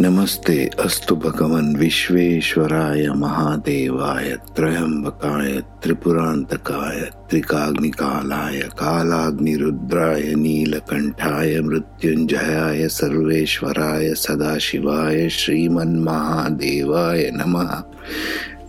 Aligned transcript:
नमस्ते 0.00 0.56
अस्तु 0.80 1.14
भगवन् 1.22 1.76
विश्वेश्वराय 1.76 3.06
महादेवाय 3.22 4.28
त्रयम्बकाय 4.56 5.60
त्रिपुरान्तकाय 5.82 7.00
त्रिकाग्निकालाय 7.30 8.60
कालाग्निरुद्राय 8.78 10.22
नीलकण्ठाय 10.42 11.60
मृत्युञ्जयाय 11.68 12.88
सर्वेश्वराय 12.98 14.14
सदाशिवाय 14.24 15.28
श्रीमन्महादेवाय 15.38 17.30
नमः 17.40 17.72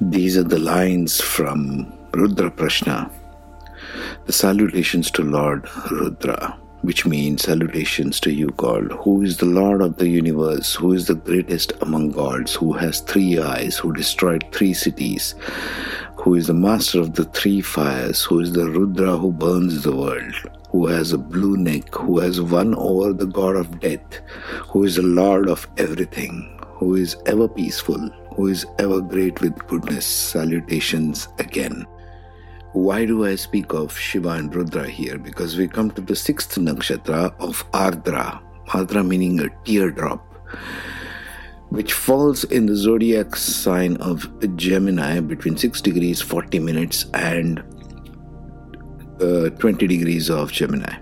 These 0.01 0.37
are 0.37 0.43
the 0.43 0.59
lines 0.59 1.19
from 1.21 1.93
Rudra 2.13 2.49
Prashna, 2.49 3.11
the 4.25 4.31
salutations 4.31 5.11
to 5.11 5.23
Rudra. 5.91 6.57
Which 6.81 7.05
means 7.05 7.43
salutations 7.43 8.19
to 8.21 8.31
you, 8.31 8.47
God, 8.57 8.91
who 8.91 9.21
is 9.21 9.37
the 9.37 9.45
Lord 9.45 9.81
of 9.81 9.97
the 9.97 10.07
universe, 10.07 10.75
who 10.75 10.93
is 10.93 11.07
the 11.07 11.15
greatest 11.15 11.73
among 11.81 12.11
gods, 12.11 12.55
who 12.55 12.73
has 12.73 13.01
three 13.01 13.39
eyes, 13.39 13.77
who 13.77 13.93
destroyed 13.93 14.45
three 14.51 14.73
cities, 14.73 15.35
who 16.15 16.35
is 16.35 16.47
the 16.47 16.53
master 16.53 16.99
of 16.99 17.15
the 17.15 17.25
three 17.25 17.61
fires, 17.61 18.23
who 18.23 18.39
is 18.39 18.53
the 18.53 18.69
Rudra 18.69 19.17
who 19.17 19.31
burns 19.31 19.83
the 19.83 19.95
world, 19.95 20.33
who 20.69 20.85
has 20.87 21.11
a 21.11 21.17
blue 21.17 21.57
neck, 21.57 21.93
who 21.93 22.19
has 22.19 22.41
won 22.41 22.75
over 22.75 23.13
the 23.13 23.25
god 23.25 23.55
of 23.55 23.79
death, 23.79 24.21
who 24.67 24.83
is 24.83 24.95
the 24.95 25.01
Lord 25.01 25.49
of 25.49 25.67
everything, 25.77 26.59
who 26.61 26.95
is 26.95 27.17
ever 27.25 27.47
peaceful, 27.47 28.09
who 28.35 28.47
is 28.47 28.65
ever 28.77 29.01
great 29.01 29.41
with 29.41 29.67
goodness. 29.67 30.05
Salutations 30.05 31.27
again. 31.39 31.85
Why 32.73 33.03
do 33.05 33.25
I 33.25 33.33
speak 33.33 33.73
of 33.73 33.97
Shiva 33.97 34.29
and 34.29 34.53
Rudra 34.53 34.87
here? 34.87 35.17
Because 35.17 35.57
we 35.57 35.67
come 35.67 35.89
to 35.91 36.01
the 36.01 36.15
sixth 36.15 36.55
nakshatra 36.55 37.33
of 37.39 37.69
Ardra, 37.71 38.41
Ardra 38.67 39.05
meaning 39.05 39.39
a 39.39 39.49
teardrop, 39.65 40.23
which 41.69 41.93
falls 41.93 42.43
in 42.43 42.67
the 42.67 42.75
zodiac 42.75 43.35
sign 43.35 43.97
of 43.97 44.27
Gemini 44.55 45.19
between 45.19 45.57
6 45.57 45.81
degrees 45.81 46.21
40 46.21 46.59
minutes 46.59 47.05
and 47.15 47.63
uh, 49.19 49.49
20 49.49 49.87
degrees 49.87 50.29
of 50.29 50.51
Gemini. 50.51 50.95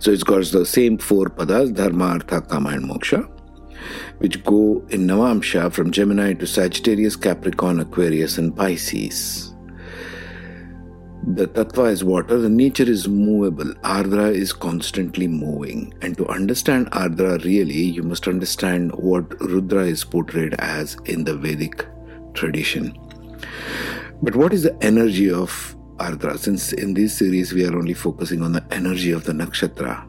So 0.00 0.10
it's 0.10 0.24
got 0.24 0.44
the 0.46 0.66
same 0.66 0.98
four 0.98 1.26
padas, 1.26 1.72
Dharma, 1.72 2.06
Artha, 2.06 2.40
Kama, 2.40 2.70
and 2.70 2.84
Moksha, 2.84 3.30
which 4.18 4.42
go 4.42 4.84
in 4.88 5.06
Navamsha 5.06 5.72
from 5.72 5.92
Gemini 5.92 6.34
to 6.34 6.48
Sagittarius, 6.48 7.14
Capricorn, 7.14 7.78
Aquarius, 7.78 8.38
and 8.38 8.56
Pisces. 8.56 9.54
The 11.22 11.46
tattva 11.48 11.92
is 11.92 12.02
water, 12.02 12.38
the 12.38 12.48
nature 12.48 12.90
is 12.90 13.06
movable. 13.06 13.74
Ardra 13.82 14.34
is 14.34 14.54
constantly 14.54 15.28
moving. 15.28 15.92
And 16.00 16.16
to 16.16 16.26
understand 16.28 16.90
Ardra 16.92 17.44
really, 17.44 17.82
you 17.82 18.02
must 18.02 18.26
understand 18.26 18.92
what 18.92 19.38
Rudra 19.38 19.84
is 19.84 20.02
portrayed 20.02 20.54
as 20.58 20.96
in 21.04 21.24
the 21.24 21.36
Vedic 21.36 21.86
tradition. 22.32 22.98
But 24.22 24.34
what 24.34 24.54
is 24.54 24.62
the 24.62 24.76
energy 24.82 25.30
of 25.30 25.76
Ardra? 25.98 26.38
Since 26.38 26.72
in 26.72 26.94
this 26.94 27.18
series 27.18 27.52
we 27.52 27.66
are 27.66 27.76
only 27.76 27.94
focusing 27.94 28.42
on 28.42 28.52
the 28.52 28.64
energy 28.70 29.10
of 29.12 29.24
the 29.24 29.32
nakshatra, 29.32 30.06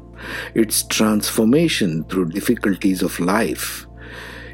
its 0.55 0.83
transformation 0.83 2.05
through 2.05 2.29
difficulties 2.29 3.01
of 3.01 3.19
life, 3.19 3.85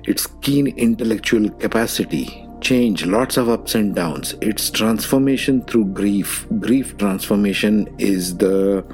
its 0.06 0.26
keen 0.42 0.68
intellectual 0.68 1.52
capacity, 1.52 2.47
change, 2.62 3.06
lots 3.06 3.38
of 3.38 3.50
ups 3.50 3.76
and 3.76 3.96
downs. 3.96 4.36
It's 4.42 4.70
transformation 4.70 5.62
through 5.64 5.86
grief. 5.86 6.46
Grief 6.60 6.98
transformation 6.98 7.94
is 7.98 8.38
the 8.38 8.86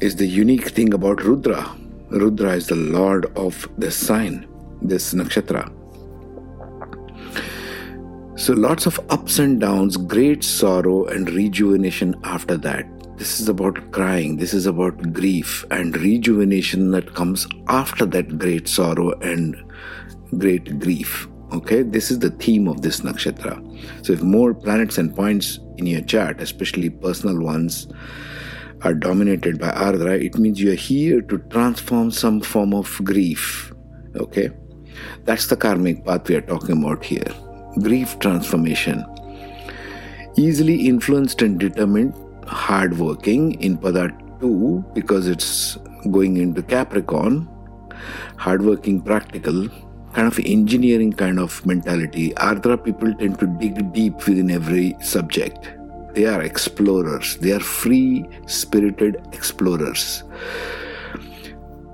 is 0.00 0.16
the 0.16 0.26
unique 0.26 0.68
thing 0.68 0.92
about 0.92 1.22
Rudra. 1.22 1.74
Rudra 2.10 2.52
is 2.52 2.66
the 2.66 2.76
lord 2.76 3.26
of 3.36 3.68
this 3.78 3.96
sign, 3.96 4.46
this 4.82 5.14
nakshatra. 5.14 5.72
So 8.38 8.52
lots 8.52 8.84
of 8.84 9.00
ups 9.08 9.38
and 9.38 9.58
downs, 9.58 9.96
great 9.96 10.44
sorrow 10.44 11.06
and 11.06 11.30
rejuvenation 11.30 12.14
after 12.22 12.58
that. 12.58 12.86
This 13.16 13.40
is 13.40 13.48
about 13.48 13.90
crying, 13.92 14.36
this 14.36 14.52
is 14.52 14.66
about 14.66 15.14
grief 15.14 15.64
and 15.70 15.96
rejuvenation 15.96 16.90
that 16.90 17.14
comes 17.14 17.46
after 17.68 18.04
that 18.04 18.38
great 18.38 18.68
sorrow 18.68 19.18
and 19.20 19.56
great 20.38 20.78
grief. 20.78 21.26
Okay, 21.52 21.82
this 21.82 22.10
is 22.10 22.18
the 22.18 22.30
theme 22.30 22.66
of 22.68 22.82
this 22.82 23.00
nakshatra. 23.00 23.56
So, 24.04 24.12
if 24.12 24.22
more 24.22 24.52
planets 24.52 24.98
and 24.98 25.14
points 25.14 25.60
in 25.76 25.86
your 25.86 26.00
chart, 26.00 26.40
especially 26.40 26.90
personal 26.90 27.40
ones, 27.40 27.86
are 28.82 28.94
dominated 28.94 29.58
by 29.58 29.70
Ardra, 29.70 30.20
it 30.22 30.36
means 30.38 30.60
you 30.60 30.72
are 30.72 30.74
here 30.74 31.20
to 31.22 31.38
transform 31.50 32.10
some 32.10 32.40
form 32.40 32.74
of 32.74 33.00
grief. 33.04 33.72
Okay, 34.16 34.50
that's 35.24 35.46
the 35.46 35.56
karmic 35.56 36.04
path 36.04 36.28
we 36.28 36.34
are 36.34 36.40
talking 36.40 36.82
about 36.82 37.04
here 37.04 37.32
grief 37.82 38.18
transformation. 38.18 39.04
Easily 40.36 40.86
influenced 40.86 41.42
and 41.42 41.58
determined, 41.58 42.14
hardworking 42.46 43.60
in 43.60 43.76
Pada 43.78 44.10
2 44.40 44.84
because 44.94 45.28
it's 45.28 45.76
going 46.10 46.36
into 46.36 46.62
Capricorn, 46.62 47.48
hardworking, 48.36 49.00
practical, 49.00 49.68
kind 50.16 50.32
of 50.32 50.38
engineering 50.46 51.12
kind 51.12 51.38
of 51.38 51.64
mentality. 51.66 52.32
Ardra 52.48 52.82
people 52.82 53.14
tend 53.14 53.38
to 53.38 53.46
dig 53.46 53.92
deep 53.92 54.26
within 54.26 54.50
every 54.50 54.96
subject. 55.02 55.68
They 56.14 56.24
are 56.24 56.40
explorers, 56.40 57.36
they 57.36 57.52
are 57.52 57.60
free 57.60 58.26
spirited 58.46 59.16
explorers. 59.32 60.24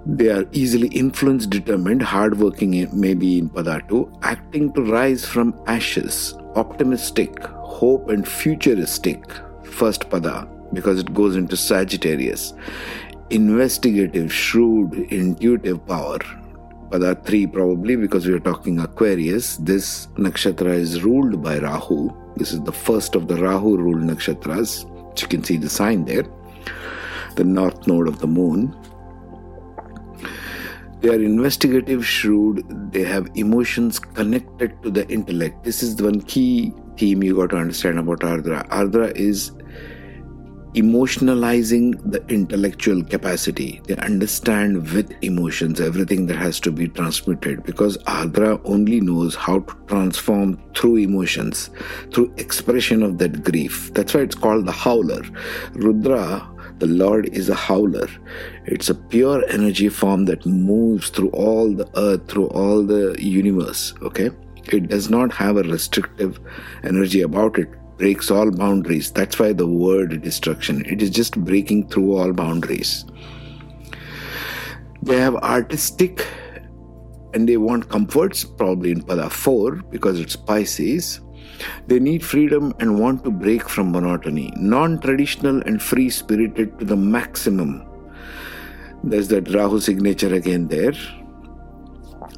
They 0.07 0.29
are 0.31 0.45
easily 0.53 0.89
influenced, 0.89 1.51
determined, 1.51 2.03
hardworking, 2.03 2.89
maybe 2.93 3.39
in 3.39 3.51
Pada 3.51 3.89
2, 3.89 4.19
acting 4.23 4.73
to 4.75 4.83
rise 4.83 5.25
from 5.25 5.55
ashes, 5.67 6.35
optimistic, 6.57 7.45
hope 7.45 8.09
and 8.09 8.27
futuristic. 8.27 9.25
First 9.65 10.11
Pada, 10.11 10.49
because 10.73 10.99
it 10.99 11.15
goes 11.15 11.37
into 11.37 11.57
Sagittarius. 11.57 12.55
Investigative, 13.31 14.33
shrewd, 14.33 14.95
intuitive 15.13 15.87
power, 15.87 16.19
Pada 16.93 17.17
3 17.25 17.47
probably 17.47 17.97
because 17.97 18.27
we 18.29 18.35
are 18.35 18.45
talking 18.47 18.79
Aquarius. 18.79 19.57
This 19.57 20.09
nakshatra 20.19 20.75
is 20.75 21.03
ruled 21.03 21.43
by 21.43 21.59
Rahu. 21.59 22.11
This 22.37 22.53
is 22.53 22.61
the 22.65 22.73
first 22.73 23.15
of 23.15 23.29
the 23.29 23.37
Rahu 23.37 23.79
ruled 23.79 24.03
nakshatras. 24.03 24.85
You 25.21 25.29
can 25.29 25.43
see 25.43 25.57
the 25.57 25.71
sign 25.71 26.05
there. 26.05 26.25
The 27.37 27.45
north 27.45 27.87
node 27.87 28.09
of 28.09 28.19
the 28.19 28.27
moon. 28.27 28.77
They 31.01 31.09
are 31.09 31.21
investigative, 31.21 32.07
shrewd, 32.07 32.63
they 32.93 33.05
have 33.05 33.29
emotions 33.35 33.99
connected 33.99 34.81
to 34.83 34.91
the 34.91 35.09
intellect. 35.09 35.65
This 35.65 35.83
is 35.83 35.97
the 35.97 36.05
one 36.05 36.21
key 36.21 36.75
theme 36.99 37.23
you 37.23 37.35
got 37.35 37.51
to 37.51 37.57
understand 37.57 37.99
about 37.99 38.21
Ardra. 38.21 38.69
Ardra 38.69 39.11
is 39.17 39.51
emotionalizing 40.75 42.01
the 42.11 42.25
intellectual 42.29 43.05
capacity. 43.05 43.81
They 43.87 43.97
understand 43.97 44.91
with 44.93 45.13
emotions 45.23 45.81
everything 45.81 46.27
that 46.27 46.37
has 46.37 46.61
to 46.61 46.73
be 46.73 46.89
transmitted 46.89 47.63
because 47.65 47.99
Ardra 47.99 48.61
only 48.65 49.01
knows 49.01 49.35
how 49.35 49.61
to 49.61 49.77
transform 49.87 50.59
through 50.75 50.97
emotions, 50.97 51.71
through 52.13 52.33
expression 52.39 53.03
of 53.03 53.19
that 53.19 53.45
grief. 53.45 53.93
That's 53.93 54.15
why 54.15 54.23
it's 54.23 54.35
called 54.35 54.65
the 54.65 54.73
howler. 54.73 55.23
Rudra, 55.73 56.49
the 56.79 56.87
Lord, 56.87 57.29
is 57.29 57.51
a 57.51 57.55
howler. 57.55 58.09
It's 58.65 58.89
a 58.89 58.95
pure 58.95 59.45
energy 59.51 59.91
form 59.91 60.25
that 60.25 60.47
moves 60.47 61.11
through 61.11 61.31
all 61.31 61.71
the 61.75 61.89
earth, 61.97 62.29
through 62.29 62.49
all 62.49 62.83
the 62.83 63.15
universe. 63.19 63.93
Okay? 64.01 64.31
It 64.73 64.89
does 64.89 65.11
not 65.11 65.33
have 65.35 65.59
a 65.59 65.65
restrictive 65.65 66.41
energy 66.83 67.21
about 67.21 67.59
it 67.59 67.69
breaks 68.03 68.33
all 68.33 68.51
boundaries. 68.51 69.13
That's 69.13 69.39
why 69.39 69.53
the 69.53 69.67
word 69.69 70.21
destruction. 70.23 70.85
It 70.87 71.03
is 71.03 71.11
just 71.11 71.39
breaking 71.45 71.87
through 71.89 72.17
all 72.17 72.33
boundaries. 72.33 73.05
They 75.03 75.19
have 75.19 75.37
artistic 75.37 76.27
and 77.33 77.49
they 77.49 77.59
want 77.59 77.91
comforts, 77.91 78.43
probably 78.43 78.91
in 78.91 79.03
Pada 79.03 79.31
4 79.31 79.77
because 79.95 80.19
it's 80.19 80.35
Pisces. 80.35 81.21
They 81.87 82.01
need 82.01 82.25
freedom 82.25 82.75
and 82.81 82.99
want 82.99 83.23
to 83.23 83.31
break 83.31 83.69
from 83.69 83.93
monotony. 83.93 84.53
Non 84.57 84.99
traditional 84.99 85.63
and 85.63 85.81
free 85.81 86.11
spirited 86.11 86.77
to 86.81 86.85
the 86.85 86.97
maximum. 86.97 87.87
There's 89.05 89.29
that 89.29 89.55
Rahu 89.55 89.79
signature 89.79 90.35
again 90.35 90.67
there, 90.67 90.95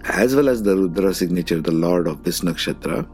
as 0.05 0.37
well 0.37 0.51
as 0.51 0.63
the 0.63 0.77
Rudra 0.77 1.15
signature, 1.15 1.63
the 1.63 1.73
Lord 1.73 2.07
of 2.07 2.23
this 2.23 2.43
nakshatra. 2.43 3.09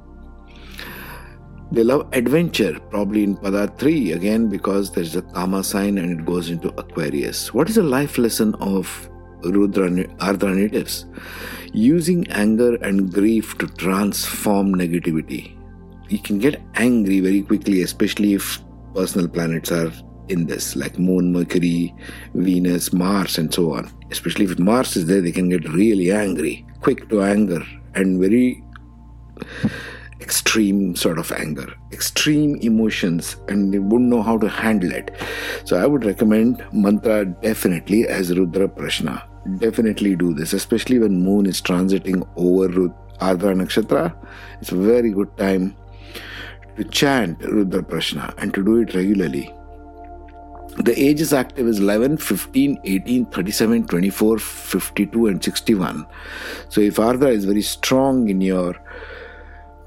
They 1.73 1.85
love 1.85 2.09
adventure, 2.13 2.81
probably 2.91 3.23
in 3.23 3.37
Pada 3.37 3.79
3 3.79 4.13
again 4.13 4.49
because 4.49 4.91
there's 4.91 5.15
a 5.15 5.23
Kama 5.23 5.63
sign 5.63 5.99
and 5.99 6.19
it 6.19 6.27
goes 6.27 6.51
into 6.51 6.69
Aquarius. 6.71 7.55
What 7.55 7.69
is 7.69 7.77
the 7.77 7.85
life 7.85 8.19
lesson 8.19 8.57
of 8.57 9.09
Rudra 9.45 9.89
Ardra 9.89 10.57
natives? 10.57 11.07
Using 11.73 12.27
anger 12.31 12.75
and 12.77 13.13
grief 13.13 13.57
to 13.59 13.69
transform 13.69 14.75
negativity. 14.75 15.57
You 16.09 16.19
can 16.19 16.41
get 16.41 16.61
angry 16.75 17.21
very 17.21 17.43
quickly, 17.43 17.83
especially 17.83 18.35
if 18.35 18.59
personal 18.93 19.29
planets 19.29 19.71
are 19.71 19.93
in 20.27 20.47
this, 20.47 20.75
like 20.75 20.99
Moon, 20.99 21.33
Mercury, 21.33 21.95
Venus, 22.35 22.93
Mars, 22.93 23.39
and 23.39 23.55
so 23.55 23.75
on. 23.75 23.89
Especially 24.11 24.45
if 24.45 24.59
Mars 24.59 24.97
is 24.97 25.07
there, 25.07 25.21
they 25.21 25.31
can 25.31 25.49
get 25.49 25.69
really 25.69 26.11
angry, 26.11 26.67
quick 26.81 27.09
to 27.11 27.23
anger, 27.23 27.63
and 27.95 28.21
very 28.21 28.65
extreme 30.21 30.95
sort 30.97 31.19
of 31.19 31.33
anger, 31.33 31.73
extreme 31.93 32.57
emotions, 32.57 33.37
and 33.49 33.73
they 33.73 33.79
wouldn't 33.79 34.11
know 34.11 34.23
how 34.23 34.39
to 34.39 34.49
handle 34.49 34.93
it. 34.93 35.11
So 35.65 35.77
I 35.77 35.87
would 35.87 36.05
recommend 36.05 36.65
mantra 36.73 37.25
definitely 37.25 38.07
as 38.07 38.37
Rudra 38.37 38.69
Prashna. 38.69 39.23
Definitely 39.59 40.17
do 40.17 40.35
this, 40.35 40.53
especially 40.53 40.99
when 40.99 41.25
moon 41.25 41.47
is 41.47 41.61
transiting 41.61 42.27
over 42.37 42.69
Ardra 43.21 43.55
Nakshatra. 43.55 44.15
It's 44.61 44.73
a 44.73 44.77
very 44.77 45.11
good 45.11 45.37
time 45.37 45.77
to 46.77 46.85
chant 46.85 47.43
Rudra 47.45 47.83
Prashna 47.83 48.35
and 48.39 48.53
to 48.55 48.65
do 48.65 48.77
it 48.77 48.95
regularly. 48.95 49.53
The 50.77 50.99
ages 50.99 51.33
active 51.33 51.67
is 51.67 51.81
11, 51.81 52.19
15, 52.19 52.79
18, 52.85 53.27
37, 53.27 53.87
24, 53.87 54.39
52, 54.39 55.27
and 55.27 55.43
61. 55.43 56.07
So 56.69 56.81
if 56.81 56.97
Ardra 56.97 57.33
is 57.33 57.45
very 57.45 57.61
strong 57.61 58.29
in 58.29 58.41
your 58.41 58.77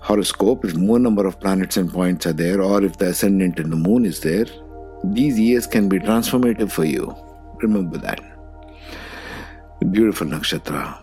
horoscope, 0.04 0.66
if 0.66 0.76
more 0.76 1.00
number 1.00 1.26
of 1.26 1.40
planets 1.40 1.78
and 1.78 1.92
points 1.92 2.26
are 2.26 2.34
there, 2.34 2.62
or 2.62 2.84
if 2.84 2.98
the 2.98 3.08
ascendant 3.08 3.60
in 3.60 3.70
the 3.70 3.76
moon 3.76 4.06
is 4.06 4.20
there, 4.20 4.46
these 5.04 5.40
years 5.40 5.66
can 5.66 5.88
be 5.90 6.00
transformative 6.00 6.72
for 6.72 6.86
you. 6.86 7.16
Remember 7.62 7.98
that. 7.98 8.20
Beautiful 9.92 10.28
nakshatra. 10.28 11.03